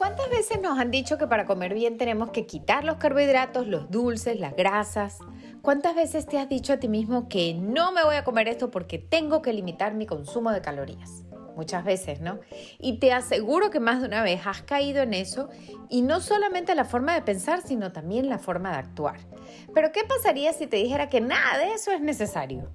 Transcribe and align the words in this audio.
¿Cuántas 0.00 0.30
veces 0.30 0.62
nos 0.62 0.78
han 0.78 0.90
dicho 0.90 1.18
que 1.18 1.26
para 1.26 1.44
comer 1.44 1.74
bien 1.74 1.98
tenemos 1.98 2.30
que 2.30 2.46
quitar 2.46 2.84
los 2.84 2.96
carbohidratos, 2.96 3.66
los 3.66 3.90
dulces, 3.90 4.40
las 4.40 4.56
grasas? 4.56 5.18
¿Cuántas 5.60 5.94
veces 5.94 6.24
te 6.24 6.38
has 6.38 6.48
dicho 6.48 6.72
a 6.72 6.78
ti 6.78 6.88
mismo 6.88 7.28
que 7.28 7.52
no 7.52 7.92
me 7.92 8.02
voy 8.02 8.14
a 8.14 8.24
comer 8.24 8.48
esto 8.48 8.70
porque 8.70 8.96
tengo 8.96 9.42
que 9.42 9.52
limitar 9.52 9.92
mi 9.92 10.06
consumo 10.06 10.52
de 10.52 10.62
calorías? 10.62 11.24
Muchas 11.54 11.84
veces, 11.84 12.22
¿no? 12.22 12.40
Y 12.78 12.98
te 12.98 13.12
aseguro 13.12 13.68
que 13.68 13.78
más 13.78 14.00
de 14.00 14.06
una 14.06 14.22
vez 14.22 14.40
has 14.46 14.62
caído 14.62 15.02
en 15.02 15.12
eso 15.12 15.50
y 15.90 16.00
no 16.00 16.20
solamente 16.20 16.74
la 16.74 16.86
forma 16.86 17.12
de 17.12 17.20
pensar, 17.20 17.60
sino 17.60 17.92
también 17.92 18.30
la 18.30 18.38
forma 18.38 18.70
de 18.70 18.78
actuar. 18.78 19.18
Pero 19.74 19.92
¿qué 19.92 20.00
pasaría 20.08 20.54
si 20.54 20.66
te 20.66 20.78
dijera 20.78 21.10
que 21.10 21.20
nada 21.20 21.58
de 21.58 21.74
eso 21.74 21.92
es 21.92 22.00
necesario? 22.00 22.72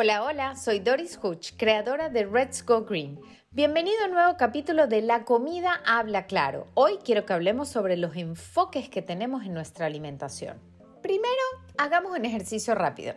Hola, 0.00 0.22
hola, 0.22 0.54
soy 0.54 0.78
Doris 0.78 1.18
Hutch, 1.20 1.56
creadora 1.56 2.08
de 2.08 2.24
Let's 2.24 2.64
Go 2.64 2.82
Green. 2.82 3.18
Bienvenido 3.50 3.96
a 4.00 4.06
un 4.06 4.12
nuevo 4.12 4.36
capítulo 4.36 4.86
de 4.86 5.02
La 5.02 5.24
comida 5.24 5.80
habla 5.84 6.26
claro. 6.26 6.68
Hoy 6.74 6.98
quiero 7.04 7.26
que 7.26 7.32
hablemos 7.32 7.68
sobre 7.68 7.96
los 7.96 8.14
enfoques 8.14 8.88
que 8.88 9.02
tenemos 9.02 9.44
en 9.44 9.54
nuestra 9.54 9.86
alimentación. 9.86 10.60
Primero, 11.02 11.42
hagamos 11.78 12.16
un 12.16 12.24
ejercicio 12.24 12.76
rápido. 12.76 13.14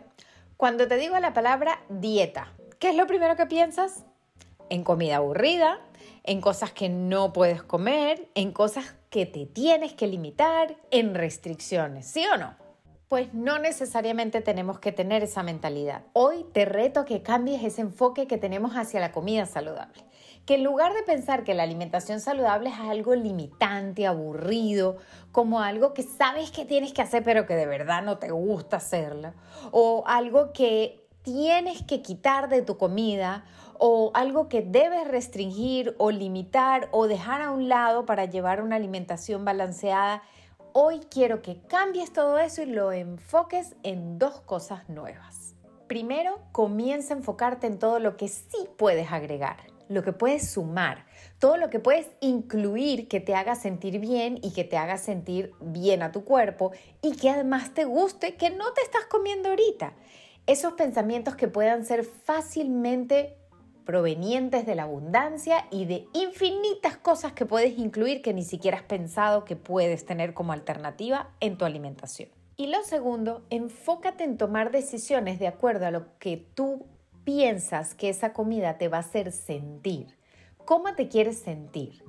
Cuando 0.56 0.88
te 0.88 0.96
digo 0.96 1.16
la 1.20 1.32
palabra 1.32 1.84
dieta, 1.88 2.52
¿qué 2.80 2.88
es 2.88 2.96
lo 2.96 3.06
primero 3.06 3.36
que 3.36 3.46
piensas? 3.46 4.04
En 4.68 4.82
comida 4.82 5.18
aburrida, 5.18 5.78
en 6.24 6.40
cosas 6.40 6.72
que 6.72 6.88
no 6.88 7.32
puedes 7.32 7.62
comer, 7.62 8.26
en 8.34 8.50
cosas 8.50 8.96
que 9.08 9.24
te 9.24 9.46
tienes 9.46 9.92
que 9.92 10.08
limitar, 10.08 10.74
en 10.90 11.14
restricciones, 11.14 12.08
¿sí 12.08 12.26
o 12.26 12.36
no? 12.36 12.60
Pues 13.12 13.34
no 13.34 13.58
necesariamente 13.58 14.40
tenemos 14.40 14.78
que 14.78 14.90
tener 14.90 15.22
esa 15.22 15.42
mentalidad. 15.42 16.00
Hoy 16.14 16.46
te 16.54 16.64
reto 16.64 17.00
a 17.00 17.04
que 17.04 17.22
cambies 17.22 17.62
ese 17.62 17.82
enfoque 17.82 18.26
que 18.26 18.38
tenemos 18.38 18.72
hacia 18.72 19.00
la 19.00 19.12
comida 19.12 19.44
saludable. 19.44 20.02
Que 20.46 20.54
en 20.54 20.64
lugar 20.64 20.94
de 20.94 21.02
pensar 21.02 21.44
que 21.44 21.52
la 21.52 21.64
alimentación 21.64 22.20
saludable 22.20 22.70
es 22.70 22.78
algo 22.78 23.14
limitante, 23.14 24.06
aburrido, 24.06 24.96
como 25.30 25.60
algo 25.60 25.92
que 25.92 26.04
sabes 26.04 26.50
que 26.52 26.64
tienes 26.64 26.94
que 26.94 27.02
hacer 27.02 27.22
pero 27.22 27.44
que 27.44 27.54
de 27.54 27.66
verdad 27.66 28.02
no 28.02 28.16
te 28.16 28.30
gusta 28.30 28.78
hacerlo, 28.78 29.34
o 29.72 30.04
algo 30.06 30.54
que 30.54 31.06
tienes 31.20 31.82
que 31.82 32.00
quitar 32.00 32.48
de 32.48 32.62
tu 32.62 32.78
comida, 32.78 33.44
o 33.78 34.10
algo 34.14 34.48
que 34.48 34.62
debes 34.62 35.06
restringir 35.06 35.94
o 35.98 36.10
limitar 36.10 36.88
o 36.92 37.08
dejar 37.08 37.42
a 37.42 37.50
un 37.50 37.68
lado 37.68 38.06
para 38.06 38.24
llevar 38.24 38.62
una 38.62 38.76
alimentación 38.76 39.44
balanceada, 39.44 40.22
Hoy 40.74 41.00
quiero 41.10 41.42
que 41.42 41.60
cambies 41.68 42.14
todo 42.14 42.38
eso 42.38 42.62
y 42.62 42.66
lo 42.66 42.92
enfoques 42.92 43.76
en 43.82 44.18
dos 44.18 44.40
cosas 44.40 44.88
nuevas. 44.88 45.54
Primero, 45.86 46.38
comienza 46.50 47.12
a 47.12 47.18
enfocarte 47.18 47.66
en 47.66 47.78
todo 47.78 47.98
lo 47.98 48.16
que 48.16 48.28
sí 48.28 48.70
puedes 48.78 49.12
agregar, 49.12 49.58
lo 49.90 50.02
que 50.02 50.14
puedes 50.14 50.50
sumar, 50.50 51.04
todo 51.38 51.58
lo 51.58 51.68
que 51.68 51.78
puedes 51.78 52.08
incluir 52.22 53.06
que 53.06 53.20
te 53.20 53.34
haga 53.34 53.54
sentir 53.54 53.98
bien 53.98 54.38
y 54.40 54.54
que 54.54 54.64
te 54.64 54.78
haga 54.78 54.96
sentir 54.96 55.52
bien 55.60 56.02
a 56.02 56.10
tu 56.10 56.24
cuerpo 56.24 56.72
y 57.02 57.16
que 57.16 57.28
además 57.28 57.74
te 57.74 57.84
guste 57.84 58.36
que 58.36 58.48
no 58.48 58.72
te 58.72 58.80
estás 58.80 59.04
comiendo 59.10 59.50
ahorita. 59.50 59.92
Esos 60.46 60.72
pensamientos 60.72 61.36
que 61.36 61.48
puedan 61.48 61.84
ser 61.84 62.02
fácilmente 62.02 63.36
provenientes 63.84 64.66
de 64.66 64.74
la 64.74 64.84
abundancia 64.84 65.66
y 65.70 65.84
de 65.84 66.06
infinitas 66.12 66.96
cosas 66.96 67.32
que 67.32 67.46
puedes 67.46 67.78
incluir 67.78 68.22
que 68.22 68.34
ni 68.34 68.44
siquiera 68.44 68.78
has 68.78 68.84
pensado 68.84 69.44
que 69.44 69.56
puedes 69.56 70.04
tener 70.06 70.34
como 70.34 70.52
alternativa 70.52 71.30
en 71.40 71.58
tu 71.58 71.64
alimentación. 71.64 72.28
Y 72.56 72.66
lo 72.66 72.82
segundo, 72.82 73.44
enfócate 73.50 74.24
en 74.24 74.36
tomar 74.36 74.70
decisiones 74.70 75.38
de 75.38 75.48
acuerdo 75.48 75.86
a 75.86 75.90
lo 75.90 76.18
que 76.18 76.36
tú 76.36 76.86
piensas 77.24 77.94
que 77.94 78.08
esa 78.08 78.32
comida 78.32 78.78
te 78.78 78.88
va 78.88 78.98
a 78.98 79.00
hacer 79.00 79.32
sentir. 79.32 80.16
¿Cómo 80.64 80.94
te 80.94 81.08
quieres 81.08 81.38
sentir? 81.38 82.04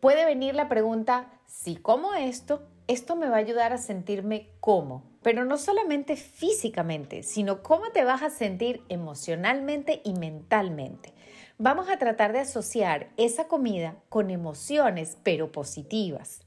Puede 0.00 0.24
venir 0.24 0.54
la 0.54 0.68
pregunta, 0.68 1.30
si 1.46 1.76
como 1.76 2.14
esto, 2.14 2.66
esto 2.88 3.14
me 3.14 3.28
va 3.28 3.36
a 3.36 3.40
ayudar 3.40 3.72
a 3.72 3.78
sentirme 3.78 4.48
como, 4.60 5.04
pero 5.22 5.44
no 5.44 5.58
solamente 5.58 6.16
físicamente, 6.16 7.22
sino 7.22 7.62
cómo 7.62 7.90
te 7.92 8.02
vas 8.02 8.22
a 8.22 8.30
sentir 8.30 8.82
emocionalmente 8.88 10.00
y 10.04 10.14
mentalmente. 10.14 11.12
Vamos 11.58 11.88
a 11.88 11.98
tratar 11.98 12.32
de 12.32 12.40
asociar 12.40 13.10
esa 13.16 13.46
comida 13.46 13.96
con 14.08 14.30
emociones, 14.30 15.18
pero 15.22 15.52
positivas 15.52 16.40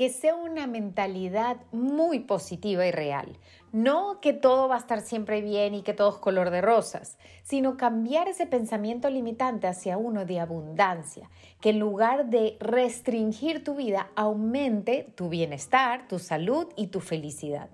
que 0.00 0.08
sea 0.08 0.34
una 0.34 0.66
mentalidad 0.66 1.58
muy 1.72 2.20
positiva 2.20 2.86
y 2.86 2.90
real. 2.90 3.36
No 3.70 4.18
que 4.22 4.32
todo 4.32 4.66
va 4.66 4.76
a 4.76 4.78
estar 4.78 5.02
siempre 5.02 5.42
bien 5.42 5.74
y 5.74 5.82
que 5.82 5.92
todo 5.92 6.08
es 6.08 6.16
color 6.16 6.48
de 6.48 6.62
rosas, 6.62 7.18
sino 7.42 7.76
cambiar 7.76 8.26
ese 8.26 8.46
pensamiento 8.46 9.10
limitante 9.10 9.66
hacia 9.66 9.98
uno 9.98 10.24
de 10.24 10.40
abundancia, 10.40 11.28
que 11.60 11.68
en 11.68 11.80
lugar 11.80 12.30
de 12.30 12.56
restringir 12.60 13.62
tu 13.62 13.74
vida, 13.74 14.08
aumente 14.16 15.12
tu 15.16 15.28
bienestar, 15.28 16.08
tu 16.08 16.18
salud 16.18 16.68
y 16.76 16.86
tu 16.86 17.00
felicidad. 17.00 17.68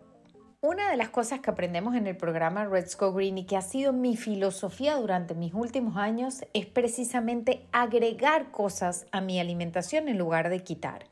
Una 0.60 0.90
de 0.90 0.96
las 0.96 1.10
cosas 1.10 1.38
que 1.38 1.50
aprendemos 1.50 1.94
en 1.94 2.08
el 2.08 2.16
programa 2.16 2.66
Let's 2.66 2.96
Go 2.96 3.12
Green 3.12 3.38
y 3.38 3.46
que 3.46 3.56
ha 3.56 3.62
sido 3.62 3.92
mi 3.92 4.16
filosofía 4.16 4.96
durante 4.96 5.36
mis 5.36 5.54
últimos 5.54 5.96
años 5.96 6.44
es 6.54 6.66
precisamente 6.66 7.68
agregar 7.70 8.50
cosas 8.50 9.06
a 9.12 9.20
mi 9.20 9.38
alimentación 9.38 10.08
en 10.08 10.18
lugar 10.18 10.48
de 10.48 10.64
quitar 10.64 11.04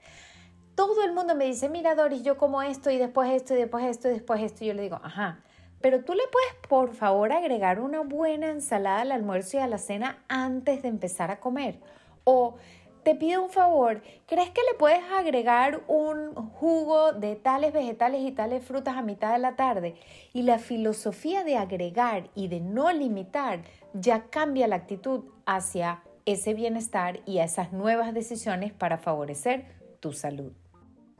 todo 0.75 1.05
el 1.05 1.13
mundo 1.13 1.35
me 1.35 1.47
dice, 1.47 1.69
mira 1.69 1.95
Doris, 1.95 2.23
yo 2.23 2.37
como 2.37 2.63
esto 2.63 2.91
y 2.91 2.99
después 2.99 3.31
esto 3.31 3.55
y 3.55 3.59
después 3.59 3.85
esto 3.85 4.09
y 4.09 4.13
después 4.13 4.43
esto. 4.43 4.65
Y 4.65 4.69
yo 4.69 4.75
le 4.75 4.83
digo, 4.83 5.01
ajá, 5.03 5.41
pero 5.81 6.03
tú 6.03 6.15
le 6.15 6.23
puedes 6.33 6.55
por 6.69 6.95
favor 6.95 7.33
agregar 7.33 7.81
una 7.81 8.01
buena 8.01 8.51
ensalada 8.51 9.03
al 9.03 9.13
almuerzo 9.13 9.59
y 9.59 9.61
a 9.61 9.67
la 9.67 9.79
cena 9.79 10.25
antes 10.29 10.83
de 10.83 10.89
empezar 10.89 11.31
a 11.31 11.41
comer. 11.41 11.79
O 12.25 12.57
te 13.03 13.15
pido 13.15 13.43
un 13.43 13.51
favor, 13.51 14.03
¿crees 14.27 14.49
que 14.49 14.63
le 14.63 14.79
puedes 14.79 15.03
agregar 15.13 15.83
un 15.89 16.35
jugo 16.35 17.13
de 17.13 17.37
tales 17.37 17.75
vegetales 17.75 18.23
y 18.23 18.33
tales 18.33 18.65
frutas 18.65 18.97
a 18.97 19.03
mitad 19.03 19.33
de 19.35 19.39
la 19.39 19.57
tarde? 19.57 19.95
Y 20.33 20.43
la 20.43 20.59
filosofía 20.59 21.45
de 21.45 21.59
agregar 21.59 22.31
y 22.35 22.49
de 22.49 22.61
no 22.61 22.91
limitar 22.91 23.61
ya 23.93 24.25
cambia 24.31 24.67
la 24.69 24.77
actitud 24.77 25.25
hacia 25.45 26.03
ese 26.25 26.55
bienestar 26.55 27.21
y 27.27 27.41
a 27.41 27.45
esas 27.45 27.75
nuevas 27.75 28.15
decisiones 28.15 28.73
para 28.73 28.97
favorecer 28.97 29.67
tu 30.01 30.15
salud. 30.15 30.53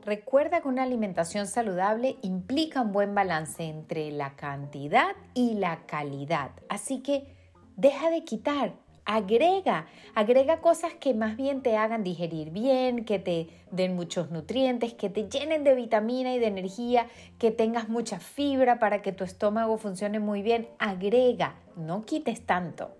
Recuerda 0.05 0.61
que 0.61 0.67
una 0.67 0.83
alimentación 0.83 1.47
saludable 1.47 2.17
implica 2.21 2.81
un 2.81 2.91
buen 2.91 3.15
balance 3.15 3.63
entre 3.63 4.11
la 4.11 4.35
cantidad 4.35 5.15
y 5.33 5.55
la 5.55 5.87
calidad. 5.87 6.51
Así 6.69 7.01
que 7.01 7.35
deja 7.75 8.11
de 8.11 8.23
quitar, 8.23 8.73
agrega, 9.05 9.87
agrega 10.13 10.61
cosas 10.61 10.93
que 10.93 11.15
más 11.15 11.35
bien 11.37 11.63
te 11.63 11.75
hagan 11.75 12.03
digerir 12.03 12.51
bien, 12.51 13.03
que 13.03 13.17
te 13.17 13.49
den 13.71 13.95
muchos 13.95 14.29
nutrientes, 14.29 14.93
que 14.93 15.09
te 15.09 15.27
llenen 15.27 15.63
de 15.63 15.73
vitamina 15.73 16.35
y 16.35 16.39
de 16.39 16.47
energía, 16.47 17.07
que 17.39 17.49
tengas 17.49 17.89
mucha 17.89 18.19
fibra 18.19 18.77
para 18.77 19.01
que 19.01 19.11
tu 19.11 19.23
estómago 19.23 19.79
funcione 19.79 20.19
muy 20.19 20.43
bien. 20.43 20.67
Agrega, 20.77 21.55
no 21.75 22.05
quites 22.05 22.45
tanto. 22.45 22.95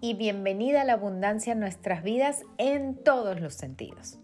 Y 0.00 0.14
bienvenida 0.14 0.80
a 0.80 0.84
la 0.86 0.94
abundancia 0.94 1.52
en 1.52 1.60
nuestras 1.60 2.02
vidas 2.02 2.44
en 2.56 2.96
todos 3.04 3.42
los 3.42 3.52
sentidos. 3.52 4.18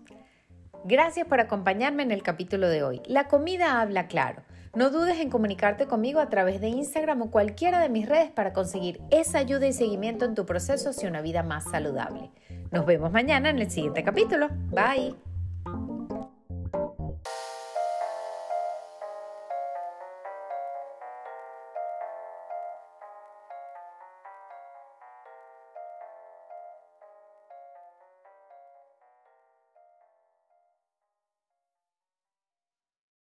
Gracias 0.89 1.27
por 1.27 1.41
acompañarme 1.41 2.05
en 2.05 2.13
el 2.13 2.23
capítulo 2.23 2.69
de 2.69 2.85
hoy. 2.85 3.03
La 3.07 3.27
comida 3.27 3.81
habla 3.81 4.07
claro. 4.07 4.43
No 4.73 4.91
dudes 4.91 5.19
en 5.19 5.31
comunicarte 5.31 5.87
conmigo 5.87 6.21
a 6.21 6.29
través 6.29 6.61
de 6.61 6.69
Instagram 6.69 7.23
o 7.23 7.31
cualquiera 7.33 7.81
de 7.81 7.89
mis 7.89 8.09
redes 8.09 8.31
para 8.31 8.53
conseguir 8.53 9.01
esa 9.11 9.39
ayuda 9.39 9.67
y 9.67 9.73
seguimiento 9.73 10.25
en 10.25 10.37
tu 10.37 10.47
proceso 10.47 10.91
hacia 10.91 11.09
una 11.09 11.23
vida 11.23 11.43
más 11.43 11.65
saludable. 11.65 12.31
Nos 12.71 12.87
vemos 12.87 13.11
mañana 13.11 13.51
en 13.51 13.59
el 13.59 13.69
siguiente 13.69 14.05
capítulo. 14.05 14.49
Bye. 14.71 15.26